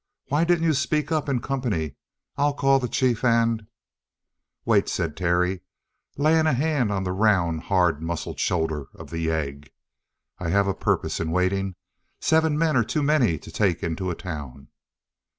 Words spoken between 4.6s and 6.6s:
"Wait," said Terry, laying a